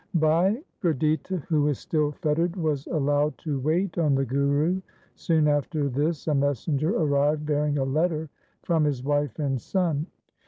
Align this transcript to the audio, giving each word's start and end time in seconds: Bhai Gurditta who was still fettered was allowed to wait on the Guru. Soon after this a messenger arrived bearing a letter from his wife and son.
Bhai 0.15 0.63
Gurditta 0.81 1.43
who 1.45 1.61
was 1.61 1.77
still 1.77 2.11
fettered 2.11 2.55
was 2.55 2.87
allowed 2.87 3.37
to 3.37 3.59
wait 3.59 3.99
on 3.99 4.15
the 4.15 4.25
Guru. 4.25 4.81
Soon 5.13 5.47
after 5.47 5.89
this 5.89 6.25
a 6.27 6.33
messenger 6.33 6.89
arrived 6.97 7.45
bearing 7.45 7.77
a 7.77 7.83
letter 7.83 8.27
from 8.63 8.83
his 8.85 9.03
wife 9.03 9.37
and 9.37 9.61
son. 9.61 10.07